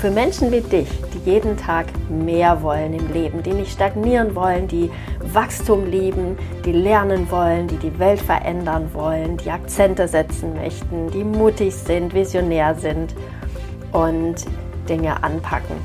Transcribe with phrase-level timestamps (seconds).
[0.00, 4.66] für Menschen wie dich, die jeden Tag mehr wollen im Leben, die nicht stagnieren wollen,
[4.66, 4.90] die
[5.20, 11.22] Wachstum lieben, die lernen wollen, die die Welt verändern wollen, die Akzente setzen möchten, die
[11.22, 13.14] mutig sind, visionär sind
[13.92, 14.36] und
[14.88, 15.76] Dinge anpacken.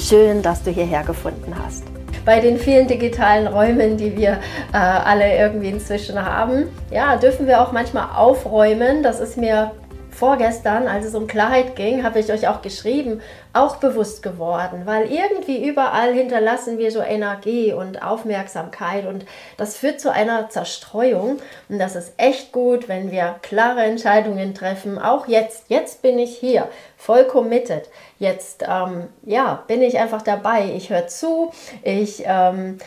[0.00, 1.84] Schön, dass du hierher gefunden hast.
[2.24, 4.38] Bei den vielen digitalen Räumen, die wir
[4.72, 9.02] äh, alle irgendwie inzwischen haben, ja, dürfen wir auch manchmal aufräumen.
[9.02, 9.72] Das ist mir
[10.14, 13.20] vorgestern, als es um Klarheit ging, habe ich euch auch geschrieben,
[13.52, 20.00] auch bewusst geworden, weil irgendwie überall hinterlassen wir so Energie und Aufmerksamkeit und das führt
[20.00, 21.38] zu einer Zerstreuung
[21.68, 26.36] und das ist echt gut, wenn wir klare Entscheidungen treffen, auch jetzt, jetzt bin ich
[26.36, 31.50] hier, voll committed, jetzt ähm, ja, bin ich einfach dabei, ich höre zu,
[31.82, 32.78] ich ähm,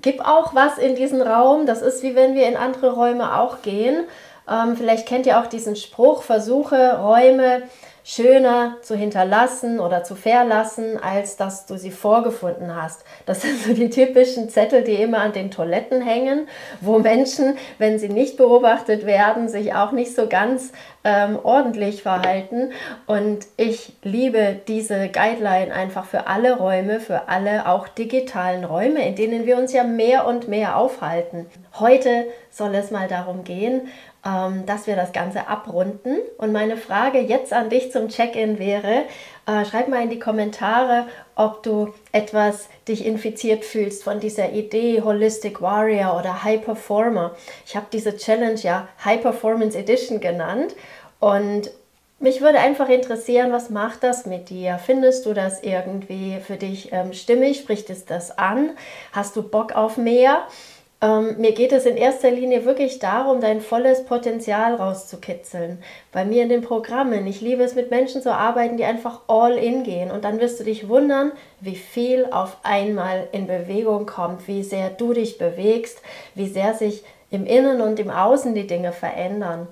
[0.00, 3.62] gebe auch was in diesen Raum, das ist wie wenn wir in andere Räume auch
[3.62, 4.04] gehen
[4.50, 7.62] ähm, vielleicht kennt ihr auch diesen Spruch, versuche Räume
[8.02, 13.04] schöner zu hinterlassen oder zu verlassen, als dass du sie vorgefunden hast.
[13.26, 16.48] Das sind so die typischen Zettel, die immer an den Toiletten hängen,
[16.80, 20.72] wo Menschen, wenn sie nicht beobachtet werden, sich auch nicht so ganz
[21.04, 22.72] ähm, ordentlich verhalten.
[23.06, 29.16] Und ich liebe diese Guideline einfach für alle Räume, für alle auch digitalen Räume, in
[29.16, 31.46] denen wir uns ja mehr und mehr aufhalten.
[31.78, 33.88] Heute soll es mal darum gehen,
[34.24, 36.18] ähm, dass wir das Ganze abrunden.
[36.36, 39.04] Und meine Frage jetzt an dich zum Check-in wäre,
[39.50, 45.02] äh, schreib mal in die Kommentare, ob du etwas dich infiziert fühlst von dieser Idee
[45.02, 47.34] Holistic Warrior oder High Performer.
[47.66, 50.74] Ich habe diese Challenge ja High Performance Edition genannt
[51.18, 51.70] und
[52.20, 54.78] mich würde einfach interessieren, was macht das mit dir?
[54.78, 57.60] Findest du das irgendwie für dich ähm, stimmig?
[57.60, 58.72] Spricht es das an?
[59.12, 60.46] Hast du Bock auf mehr?
[61.02, 65.82] Ähm, mir geht es in erster Linie wirklich darum, dein volles Potenzial rauszukitzeln.
[66.12, 67.26] Bei mir in den Programmen.
[67.26, 70.10] Ich liebe es, mit Menschen zu arbeiten, die einfach all in gehen.
[70.10, 74.90] Und dann wirst du dich wundern, wie viel auf einmal in Bewegung kommt, wie sehr
[74.90, 76.02] du dich bewegst,
[76.34, 79.68] wie sehr sich im Innen und im Außen die Dinge verändern.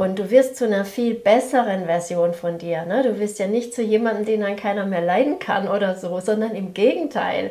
[0.00, 2.86] Und du wirst zu einer viel besseren Version von dir.
[2.86, 3.02] Ne?
[3.02, 6.54] Du wirst ja nicht zu jemandem, den dann keiner mehr leiden kann oder so, sondern
[6.54, 7.50] im Gegenteil.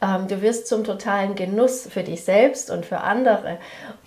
[0.00, 3.58] Ähm, du wirst zum totalen Genuss für dich selbst und für andere.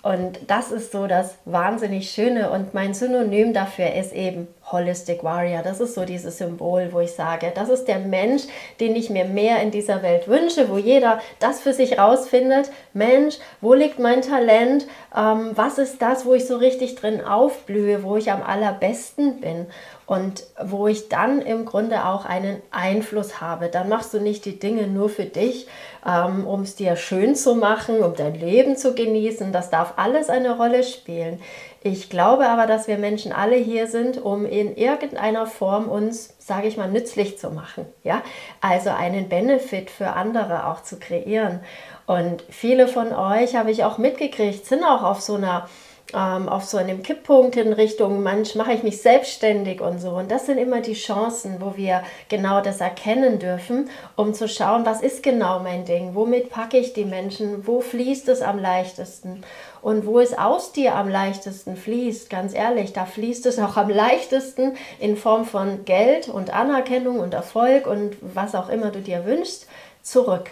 [0.02, 2.50] Und das ist so das wahnsinnig Schöne.
[2.50, 5.62] Und mein Synonym dafür ist eben Holistic Warrior.
[5.62, 8.44] Das ist so dieses Symbol, wo ich sage, das ist der Mensch,
[8.80, 12.70] den ich mir mehr in dieser Welt wünsche, wo jeder das für sich rausfindet.
[12.92, 14.86] Mensch, wo liegt mein Talent?
[15.16, 19.66] Ähm, was ist das, wo ich so richtig drin aufblühe, wo ich am allerbesten bin?
[20.06, 23.68] und wo ich dann im Grunde auch einen Einfluss habe.
[23.68, 25.66] Dann machst du nicht die Dinge nur für dich,
[26.06, 29.52] ähm, um es dir schön zu machen, um dein Leben zu genießen.
[29.52, 31.40] Das darf alles eine Rolle spielen.
[31.86, 36.66] Ich glaube aber, dass wir Menschen alle hier sind, um in irgendeiner Form uns, sage
[36.66, 37.84] ich mal, nützlich zu machen.
[38.02, 38.22] Ja?
[38.62, 41.60] Also einen Benefit für andere auch zu kreieren.
[42.06, 45.68] Und viele von euch habe ich auch mitgekriegt, sind auch auf so einer
[46.12, 50.10] ähm, auf so einem Kipppunkt in Richtung, manch mache ich mich selbstständig und so.
[50.10, 54.84] Und das sind immer die Chancen, wo wir genau das erkennen dürfen, um zu schauen,
[54.84, 59.42] was ist genau mein Ding, womit packe ich die Menschen, wo fließt es am leichtesten?
[59.82, 63.90] Und wo es aus dir am leichtesten fließt, ganz ehrlich, da fließt es auch am
[63.90, 69.26] leichtesten in Form von Geld und Anerkennung und Erfolg und was auch immer du dir
[69.26, 69.66] wünschst,
[70.02, 70.50] zurück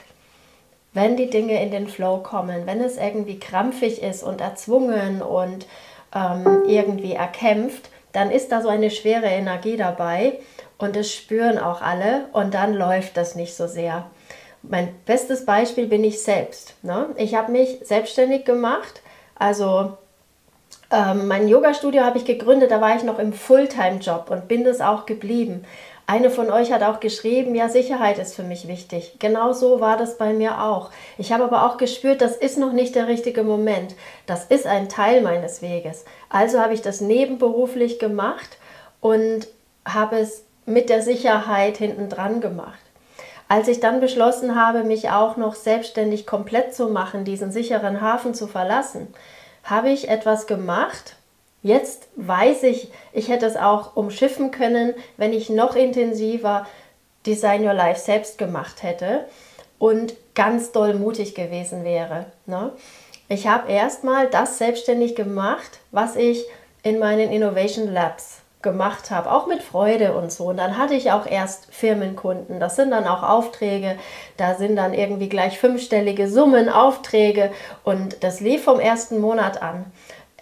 [0.95, 5.67] wenn die Dinge in den Flow kommen, wenn es irgendwie krampfig ist und erzwungen und
[6.15, 10.39] ähm, irgendwie erkämpft, dann ist da so eine schwere Energie dabei
[10.79, 14.07] und das spüren auch alle und dann läuft das nicht so sehr.
[14.63, 16.75] Mein bestes Beispiel bin ich selbst.
[16.83, 17.07] Ne?
[17.17, 19.01] Ich habe mich selbstständig gemacht,
[19.35, 19.97] also
[20.93, 24.81] ähm, mein Yoga-Studio habe ich gegründet, da war ich noch im Fulltime-Job und bin das
[24.81, 25.65] auch geblieben.
[26.07, 29.17] Eine von euch hat auch geschrieben, ja, Sicherheit ist für mich wichtig.
[29.19, 30.91] Genau so war das bei mir auch.
[31.17, 33.95] Ich habe aber auch gespürt, das ist noch nicht der richtige Moment.
[34.27, 36.05] Das ist ein Teil meines Weges.
[36.29, 38.59] Also habe ich das nebenberuflich gemacht
[39.01, 39.47] und
[39.85, 42.79] habe es mit der Sicherheit hinten dran gemacht.
[43.49, 48.35] Als ich dann beschlossen habe, mich auch noch selbstständig komplett zu machen, diesen sicheren Hafen
[48.35, 49.13] zu verlassen,
[49.63, 51.17] habe ich etwas gemacht,
[51.63, 56.67] Jetzt weiß ich, ich hätte es auch umschiffen können, wenn ich noch intensiver
[57.25, 59.27] Design Your Life selbst gemacht hätte.
[59.83, 62.27] und ganz doll mutig gewesen wäre.
[62.47, 62.71] Ne?
[63.29, 66.47] Ich habe erstmal das selbstständig gemacht, was ich
[66.85, 70.45] in meinen Innovation Labs gemacht habe, auch mit Freude und so.
[70.45, 72.61] Und dann hatte ich auch erst Firmenkunden.
[72.61, 73.97] Das sind dann auch Aufträge.
[74.37, 77.51] Da sind dann irgendwie gleich fünfstellige Summen, Aufträge.
[77.83, 79.87] Und das lief vom ersten Monat an.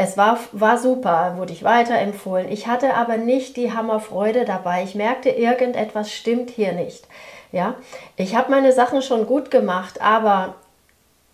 [0.03, 2.51] Es war, war super, wurde ich weiterempfohlen.
[2.51, 4.83] Ich hatte aber nicht die Hammerfreude dabei.
[4.83, 7.07] Ich merkte, irgendetwas stimmt hier nicht.
[7.53, 7.75] Ja,
[8.17, 10.55] ich habe meine Sachen schon gut gemacht, aber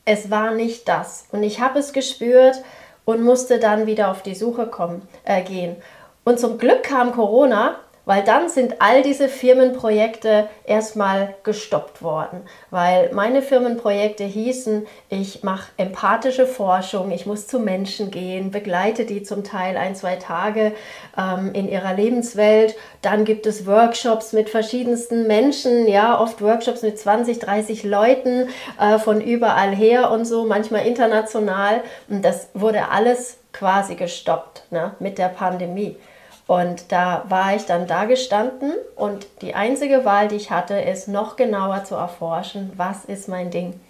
[0.04, 1.28] es war nicht das.
[1.30, 2.56] Und ich habe es gespürt
[3.04, 5.76] und musste dann wieder auf die Suche kommen, äh, gehen.
[6.24, 13.12] Und zum Glück kam Corona, weil dann sind all diese Firmenprojekte erstmal gestoppt worden, weil
[13.12, 19.42] meine Firmenprojekte hießen, ich mache empathische Forschung, ich muss zu Menschen gehen, begleite die zum
[19.42, 20.72] Teil ein, zwei Tage
[21.18, 26.98] ähm, in ihrer Lebenswelt, dann gibt es Workshops mit verschiedensten Menschen, ja, oft Workshops mit
[26.98, 28.48] 20, 30 Leuten
[28.80, 31.82] äh, von überall her und so, manchmal international.
[32.08, 35.96] Und das wurde alles quasi gestoppt ne, mit der Pandemie.
[36.46, 41.08] Und da war ich dann da gestanden und die einzige Wahl, die ich hatte, ist
[41.08, 43.80] noch genauer zu erforschen, was ist mein Ding.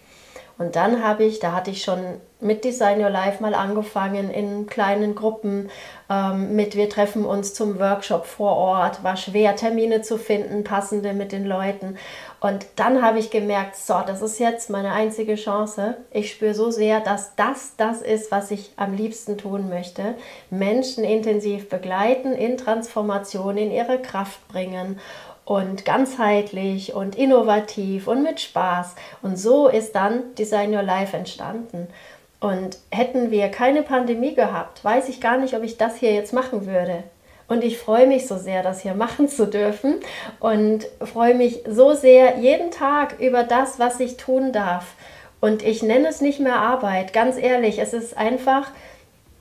[0.59, 2.01] Und dann habe ich, da hatte ich schon
[2.41, 5.69] mit Design Your Life mal angefangen in kleinen Gruppen
[6.09, 11.13] ähm, mit wir treffen uns zum Workshop vor Ort, war schwer Termine zu finden, passende
[11.13, 11.99] mit den Leuten.
[12.47, 15.97] Und dann habe ich gemerkt, so, das ist jetzt meine einzige Chance.
[16.13, 20.15] Ich spüre so sehr, dass das das ist, was ich am liebsten tun möchte.
[20.49, 25.01] Menschen intensiv begleiten, in Transformation, in ihre Kraft bringen
[25.45, 28.95] und ganzheitlich und innovativ und mit Spaß.
[29.23, 31.89] Und so ist dann Design Your Life entstanden.
[32.39, 36.33] Und hätten wir keine Pandemie gehabt, weiß ich gar nicht, ob ich das hier jetzt
[36.33, 37.03] machen würde.
[37.49, 40.01] Und ich freue mich so sehr, das hier machen zu dürfen
[40.41, 44.95] und freue mich so sehr jeden Tag über das, was ich tun darf.
[45.41, 48.71] Und ich nenne es nicht mehr Arbeit, ganz ehrlich, es ist einfach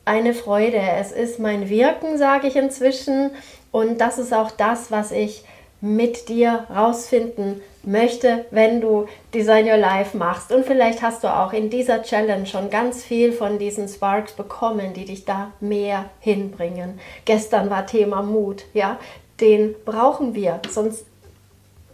[0.06, 0.80] eine Freude.
[0.80, 3.32] Es ist mein Wirken, sage ich inzwischen.
[3.72, 5.44] Und das ist auch das, was ich
[5.82, 10.52] mit dir rausfinden möchte, wenn du Design Your Life machst.
[10.52, 14.94] Und vielleicht hast du auch in dieser Challenge schon ganz viel von diesen Sparks bekommen,
[14.94, 17.00] die dich da mehr hinbringen.
[17.26, 19.00] Gestern war Thema Mut, ja,
[19.42, 21.06] den brauchen wir, sonst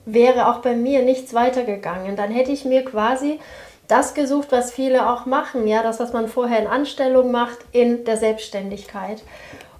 [0.05, 2.15] wäre auch bei mir nichts weitergegangen.
[2.15, 3.39] Dann hätte ich mir quasi
[3.87, 8.05] das gesucht, was viele auch machen, ja, das, was man vorher in Anstellung macht, in
[8.05, 9.21] der Selbstständigkeit.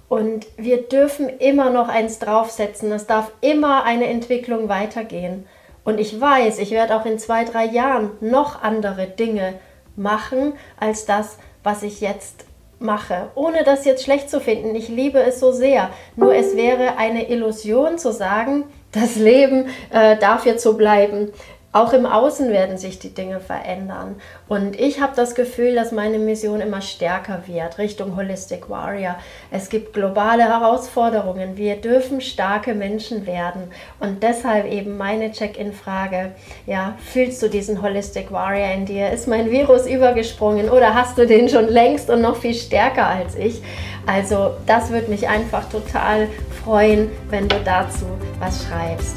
[0.08, 2.92] Und wir dürfen immer noch eins draufsetzen.
[2.92, 5.46] Es darf immer eine Entwicklung weitergehen.
[5.84, 9.54] Und ich weiß, ich werde auch in zwei, drei Jahren noch andere Dinge
[9.96, 12.44] machen als das, was ich jetzt
[12.78, 13.30] mache.
[13.34, 14.74] Ohne das jetzt schlecht zu finden.
[14.74, 15.90] Ich liebe es so sehr.
[16.16, 21.32] Nur es wäre eine Illusion zu sagen, das Leben äh, darf jetzt so bleiben.
[21.74, 24.16] Auch im Außen werden sich die Dinge verändern.
[24.46, 29.16] Und ich habe das Gefühl, dass meine Mission immer stärker wird Richtung Holistic Warrior.
[29.50, 31.56] Es gibt globale Herausforderungen.
[31.56, 33.70] Wir dürfen starke Menschen werden.
[34.00, 36.32] Und deshalb eben meine Check-in-Frage.
[36.66, 39.10] Ja, fühlst du diesen Holistic Warrior in dir?
[39.10, 43.34] Ist mein Virus übergesprungen oder hast du den schon längst und noch viel stärker als
[43.34, 43.62] ich?
[44.06, 46.28] Also das würde mich einfach total
[46.62, 48.04] freuen, wenn du dazu
[48.40, 49.16] was schreibst.